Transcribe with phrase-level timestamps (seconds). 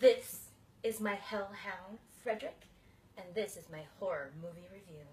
[0.00, 0.48] This
[0.82, 2.60] is my hellhound, Frederick,
[3.16, 5.06] and this is my horror movie review.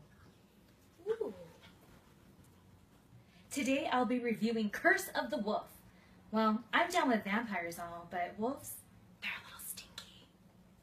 [1.08, 1.34] Ooh.
[3.50, 5.70] Today I'll be reviewing Curse of the Wolf.
[6.32, 8.72] Well, I'm down with vampires and all, but wolves,
[9.22, 10.28] they're a little stinky.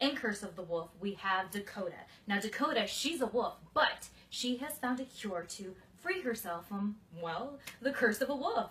[0.01, 2.07] In Curse of the Wolf, we have Dakota.
[2.27, 6.97] Now, Dakota, she's a wolf, but she has found a cure to free herself from,
[7.21, 8.71] well, the curse of a wolf.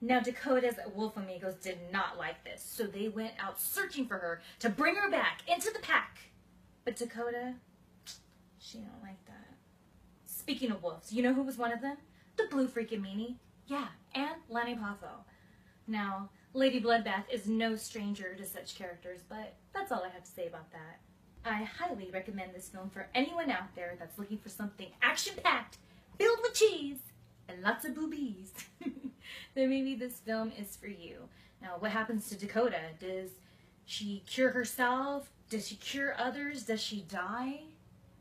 [0.00, 4.42] Now, Dakota's wolf amigos did not like this, so they went out searching for her
[4.60, 6.18] to bring her back into the pack.
[6.84, 7.54] But Dakota,
[8.58, 9.54] she don't like that.
[10.26, 11.96] Speaking of wolves, you know who was one of them?
[12.36, 13.36] The blue freaking meanie.
[13.66, 15.24] Yeah, and Lanny Poffo.
[15.86, 20.30] Now, Lady Bloodbath is no stranger to such characters, but that's all I have to
[20.30, 21.00] say about that.
[21.44, 25.78] I highly recommend this film for anyone out there that's looking for something action-packed,
[26.18, 26.98] filled with cheese,
[27.48, 28.52] and lots of boobies.
[29.54, 31.28] then maybe this film is for you.
[31.62, 32.80] Now, what happens to Dakota?
[33.00, 33.30] Does
[33.84, 35.30] she cure herself?
[35.48, 36.64] Does she cure others?
[36.64, 37.60] Does she die?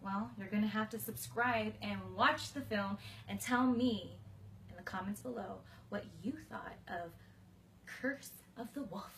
[0.02, 4.12] Well, you're going to have to subscribe and watch the film and tell me
[4.70, 5.58] in the comments below
[5.90, 7.12] what you thought of
[7.86, 9.12] Curse of the Wolf.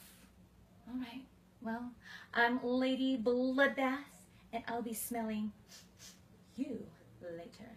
[0.88, 1.23] All right.
[1.61, 1.91] Well,
[2.33, 4.05] I'm Lady Bloodbath,
[4.53, 5.52] and I'll be smelling
[6.55, 6.85] you
[7.21, 7.71] later.